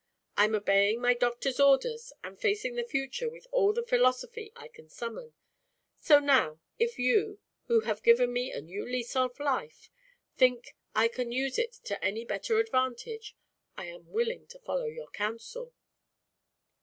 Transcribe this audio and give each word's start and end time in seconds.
I'm 0.35 0.55
obeying 0.55 0.99
my 0.99 1.13
doctor's 1.13 1.59
orders 1.59 2.11
and 2.23 2.39
facing 2.41 2.73
the 2.73 2.83
future 2.83 3.29
with 3.29 3.45
all 3.51 3.71
the 3.71 3.83
philosophy 3.85 4.51
I 4.55 4.67
can 4.67 4.89
summon. 4.89 5.33
So 5.99 6.17
now, 6.17 6.59
if 6.79 6.97
you 6.97 7.39
who 7.67 7.81
have 7.81 8.01
given 8.01 8.33
me 8.33 8.51
a 8.51 8.61
new 8.61 8.83
lease 8.83 9.15
of 9.15 9.39
life 9.39 9.91
think 10.35 10.75
I 10.95 11.07
can 11.07 11.31
use 11.31 11.59
it 11.59 11.73
to 11.83 12.03
any 12.03 12.25
better 12.25 12.57
advantage, 12.57 13.35
I 13.77 13.85
am 13.89 14.07
willing 14.09 14.47
to 14.47 14.57
follow 14.57 14.85
your 14.85 15.09
counsel." 15.11 15.71